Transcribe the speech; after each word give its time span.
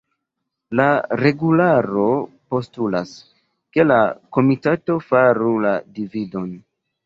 la 0.77 0.85
regularo 1.21 2.05
postulas, 2.55 3.13
ke 3.77 3.87
la 3.93 4.01
komitato 4.39 4.99
faru 5.13 5.55
la 5.69 5.79
dividon. 6.01 6.53